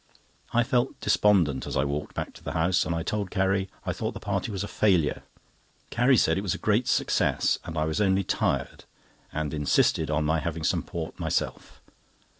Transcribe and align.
I 0.51 0.63
felt 0.63 0.99
despondent 0.99 1.67
as 1.67 1.77
I 1.77 1.83
went 1.83 2.15
back 2.15 2.33
to 2.33 2.43
the 2.43 2.53
house, 2.53 2.87
and 2.87 2.95
I 2.95 3.03
told 3.03 3.29
Carrie 3.29 3.69
I 3.85 3.93
thought 3.93 4.15
the 4.15 4.19
party 4.19 4.51
was 4.51 4.63
a 4.63 4.67
failure. 4.67 5.21
Carrie 5.91 6.17
said 6.17 6.39
it 6.39 6.41
was 6.41 6.55
a 6.55 6.57
great 6.57 6.87
success, 6.87 7.59
and 7.65 7.77
I 7.77 7.85
was 7.85 8.01
only 8.01 8.23
tired, 8.23 8.85
and 9.31 9.53
insisted 9.53 10.09
on 10.09 10.25
my 10.25 10.39
having 10.39 10.63
some 10.63 10.81
port 10.81 11.19
myself. 11.19 11.81